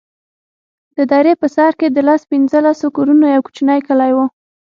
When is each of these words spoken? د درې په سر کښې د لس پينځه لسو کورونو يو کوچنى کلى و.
د 0.97 0.99
درې 1.11 1.33
په 1.41 1.47
سر 1.55 1.71
کښې 1.79 1.87
د 1.91 1.97
لس 2.07 2.21
پينځه 2.31 2.59
لسو 2.65 2.87
کورونو 2.97 3.25
يو 3.35 3.41
کوچنى 3.45 3.77
کلى 3.87 4.11
و. 4.15 4.17